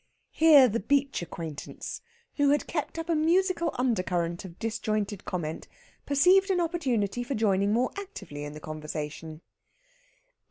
Here 0.31 0.67
the 0.67 0.79
beach 0.79 1.21
acquaintance, 1.21 2.01
who 2.37 2.49
had 2.49 2.65
kept 2.65 2.97
up 2.97 3.07
a 3.07 3.13
musical 3.13 3.69
undercurrent 3.77 4.43
of 4.43 4.57
disjointed 4.57 5.25
comment, 5.25 5.67
perceived 6.07 6.49
an 6.49 6.59
opportunity 6.59 7.23
for 7.23 7.35
joining 7.35 7.71
more 7.71 7.91
actively 7.95 8.43
in 8.43 8.53
the 8.53 8.59
conversation. 8.59 9.41